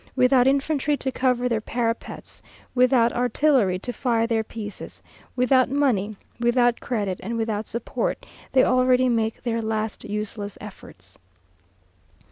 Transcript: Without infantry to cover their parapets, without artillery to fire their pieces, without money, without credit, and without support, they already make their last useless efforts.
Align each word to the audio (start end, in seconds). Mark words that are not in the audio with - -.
Without 0.15 0.47
infantry 0.47 0.97
to 0.97 1.11
cover 1.11 1.47
their 1.47 1.61
parapets, 1.61 2.41
without 2.73 3.13
artillery 3.13 3.77
to 3.77 3.93
fire 3.93 4.25
their 4.25 4.43
pieces, 4.43 4.99
without 5.35 5.69
money, 5.69 6.15
without 6.39 6.79
credit, 6.79 7.19
and 7.21 7.37
without 7.37 7.67
support, 7.67 8.25
they 8.51 8.63
already 8.63 9.07
make 9.09 9.43
their 9.43 9.61
last 9.61 10.03
useless 10.03 10.57
efforts. 10.59 11.19